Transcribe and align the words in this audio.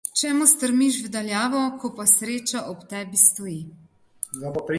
Čemu 0.21 0.45
strmiš 0.51 0.97
v 1.03 1.11
daljavo, 1.15 1.59
ko 1.83 1.91
pa 2.01 2.07
sreča 2.13 2.65
ob 2.73 2.83
tebi 2.95 3.23
stoji. 3.29 3.63